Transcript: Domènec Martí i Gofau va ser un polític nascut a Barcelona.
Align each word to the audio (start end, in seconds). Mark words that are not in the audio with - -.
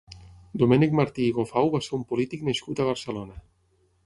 Domènec 0.61 0.95
Martí 0.99 1.27
i 1.31 1.35
Gofau 1.35 1.69
va 1.75 1.83
ser 1.89 1.93
un 1.99 2.07
polític 2.15 2.47
nascut 2.49 2.83
a 2.83 2.89
Barcelona. 2.89 3.39